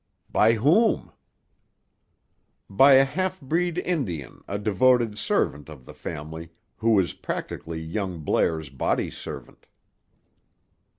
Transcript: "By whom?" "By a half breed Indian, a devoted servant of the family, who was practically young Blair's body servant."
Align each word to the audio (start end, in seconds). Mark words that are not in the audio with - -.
"By 0.31 0.53
whom?" 0.53 1.11
"By 2.67 2.93
a 2.93 3.03
half 3.05 3.39
breed 3.39 3.77
Indian, 3.77 4.43
a 4.47 4.57
devoted 4.57 5.19
servant 5.19 5.69
of 5.69 5.85
the 5.85 5.93
family, 5.93 6.49
who 6.77 6.95
was 6.95 7.13
practically 7.13 7.79
young 7.79 8.21
Blair's 8.21 8.71
body 8.71 9.11
servant." 9.11 9.67